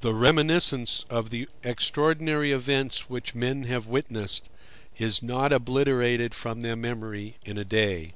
The 0.00 0.14
reminiscence 0.16 1.04
of 1.08 1.30
the 1.30 1.48
extraordinary 1.62 2.50
events 2.50 3.08
which 3.08 3.36
men 3.36 3.62
have 3.66 3.86
witnessed 3.86 4.48
is 4.98 5.22
not 5.22 5.52
obliterated 5.52 6.34
from 6.34 6.62
their 6.62 6.74
memory 6.74 7.36
in 7.44 7.56
a 7.56 7.62
day. 7.64 8.14